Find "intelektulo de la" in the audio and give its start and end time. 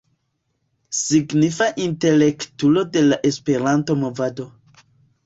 1.83-3.21